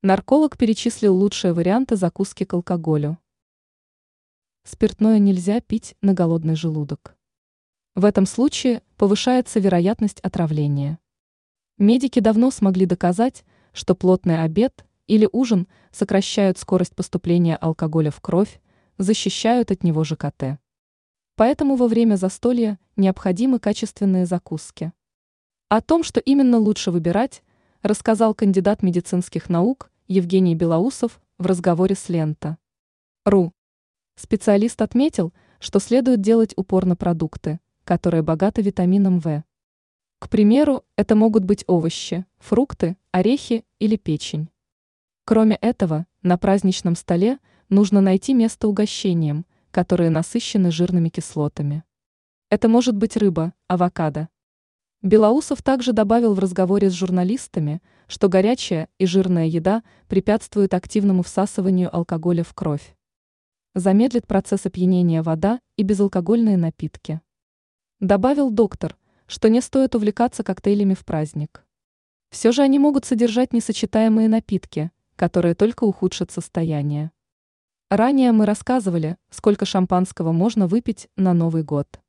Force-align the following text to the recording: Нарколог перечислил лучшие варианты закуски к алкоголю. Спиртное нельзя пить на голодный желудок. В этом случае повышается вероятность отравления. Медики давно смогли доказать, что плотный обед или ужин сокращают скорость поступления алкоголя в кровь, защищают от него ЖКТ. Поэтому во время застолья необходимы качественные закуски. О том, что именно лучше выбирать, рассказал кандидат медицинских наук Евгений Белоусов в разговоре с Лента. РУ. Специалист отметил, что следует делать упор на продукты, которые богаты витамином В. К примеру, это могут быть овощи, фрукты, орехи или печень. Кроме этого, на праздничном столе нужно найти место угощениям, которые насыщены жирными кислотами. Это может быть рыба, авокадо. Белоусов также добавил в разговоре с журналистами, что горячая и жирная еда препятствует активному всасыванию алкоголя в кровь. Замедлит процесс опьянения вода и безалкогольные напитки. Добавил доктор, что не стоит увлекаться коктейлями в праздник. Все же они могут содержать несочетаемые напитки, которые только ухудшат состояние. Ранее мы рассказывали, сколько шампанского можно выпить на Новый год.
Нарколог 0.00 0.56
перечислил 0.56 1.12
лучшие 1.16 1.52
варианты 1.52 1.96
закуски 1.96 2.44
к 2.44 2.54
алкоголю. 2.54 3.18
Спиртное 4.62 5.18
нельзя 5.18 5.60
пить 5.60 5.96
на 6.02 6.14
голодный 6.14 6.54
желудок. 6.54 7.16
В 7.96 8.04
этом 8.04 8.24
случае 8.24 8.84
повышается 8.96 9.58
вероятность 9.58 10.20
отравления. 10.20 11.00
Медики 11.78 12.20
давно 12.20 12.52
смогли 12.52 12.86
доказать, 12.86 13.44
что 13.72 13.96
плотный 13.96 14.40
обед 14.40 14.86
или 15.08 15.28
ужин 15.32 15.66
сокращают 15.90 16.58
скорость 16.58 16.94
поступления 16.94 17.56
алкоголя 17.56 18.12
в 18.12 18.20
кровь, 18.20 18.60
защищают 18.98 19.72
от 19.72 19.82
него 19.82 20.04
ЖКТ. 20.04 20.60
Поэтому 21.34 21.74
во 21.74 21.88
время 21.88 22.14
застолья 22.14 22.78
необходимы 22.94 23.58
качественные 23.58 24.26
закуски. 24.26 24.92
О 25.68 25.80
том, 25.80 26.04
что 26.04 26.20
именно 26.20 26.58
лучше 26.58 26.92
выбирать, 26.92 27.42
рассказал 27.82 28.34
кандидат 28.34 28.82
медицинских 28.82 29.48
наук 29.48 29.90
Евгений 30.06 30.54
Белоусов 30.54 31.20
в 31.38 31.46
разговоре 31.46 31.94
с 31.94 32.08
Лента. 32.08 32.58
РУ. 33.24 33.52
Специалист 34.16 34.80
отметил, 34.82 35.32
что 35.60 35.78
следует 35.78 36.20
делать 36.20 36.54
упор 36.56 36.86
на 36.86 36.96
продукты, 36.96 37.60
которые 37.84 38.22
богаты 38.22 38.62
витамином 38.62 39.20
В. 39.20 39.44
К 40.18 40.28
примеру, 40.28 40.84
это 40.96 41.14
могут 41.14 41.44
быть 41.44 41.64
овощи, 41.68 42.26
фрукты, 42.38 42.96
орехи 43.12 43.64
или 43.78 43.96
печень. 43.96 44.48
Кроме 45.24 45.56
этого, 45.56 46.06
на 46.22 46.36
праздничном 46.38 46.96
столе 46.96 47.38
нужно 47.68 48.00
найти 48.00 48.34
место 48.34 48.66
угощениям, 48.66 49.46
которые 49.70 50.10
насыщены 50.10 50.70
жирными 50.70 51.10
кислотами. 51.10 51.84
Это 52.50 52.68
может 52.68 52.96
быть 52.96 53.16
рыба, 53.16 53.52
авокадо. 53.68 54.28
Белоусов 55.02 55.62
также 55.62 55.92
добавил 55.92 56.34
в 56.34 56.40
разговоре 56.40 56.90
с 56.90 56.92
журналистами, 56.92 57.80
что 58.08 58.28
горячая 58.28 58.88
и 58.98 59.06
жирная 59.06 59.46
еда 59.46 59.84
препятствует 60.08 60.74
активному 60.74 61.22
всасыванию 61.22 61.94
алкоголя 61.94 62.42
в 62.42 62.52
кровь. 62.52 62.96
Замедлит 63.76 64.26
процесс 64.26 64.66
опьянения 64.66 65.22
вода 65.22 65.60
и 65.76 65.84
безалкогольные 65.84 66.56
напитки. 66.56 67.20
Добавил 68.00 68.50
доктор, 68.50 68.96
что 69.28 69.48
не 69.48 69.60
стоит 69.60 69.94
увлекаться 69.94 70.42
коктейлями 70.42 70.94
в 70.94 71.04
праздник. 71.04 71.64
Все 72.30 72.50
же 72.50 72.62
они 72.62 72.80
могут 72.80 73.04
содержать 73.04 73.52
несочетаемые 73.52 74.28
напитки, 74.28 74.90
которые 75.14 75.54
только 75.54 75.84
ухудшат 75.84 76.32
состояние. 76.32 77.12
Ранее 77.88 78.32
мы 78.32 78.46
рассказывали, 78.46 79.16
сколько 79.30 79.64
шампанского 79.64 80.32
можно 80.32 80.66
выпить 80.66 81.08
на 81.14 81.34
Новый 81.34 81.62
год. 81.62 82.00